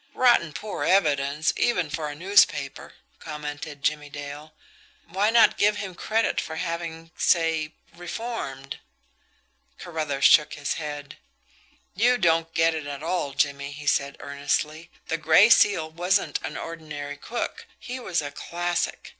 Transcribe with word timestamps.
"Rotten 0.15 0.51
poor 0.51 0.83
evidence, 0.83 1.53
even 1.55 1.91
for 1.91 2.09
a 2.09 2.15
newspaper," 2.15 2.95
commented 3.19 3.83
Jimmie 3.83 4.09
Dale. 4.09 4.51
"Why 5.07 5.29
not 5.29 5.59
give 5.59 5.77
him 5.77 5.93
credit 5.93 6.41
for 6.41 6.55
having, 6.55 7.11
say 7.19 7.75
reformed?" 7.93 8.79
Carruthers 9.77 10.25
shook 10.25 10.55
his 10.55 10.73
head. 10.73 11.17
"You 11.93 12.17
don't 12.17 12.51
get 12.55 12.73
it 12.73 12.87
at 12.87 13.03
all, 13.03 13.33
Jimmie," 13.35 13.73
he 13.73 13.85
said 13.85 14.17
earnestly. 14.19 14.89
"The 15.07 15.17
Gray 15.17 15.51
Seal 15.51 15.91
wasn't 15.91 16.39
an 16.41 16.57
ordinary 16.57 17.15
crook 17.15 17.67
he 17.77 17.99
was 17.99 18.23
a 18.23 18.31
classic. 18.31 19.09